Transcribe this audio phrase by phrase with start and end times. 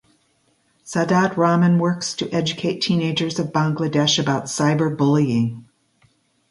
[0.83, 5.65] Sadat Rahman works to educate teenagers of Bangladesh about cyberbullying.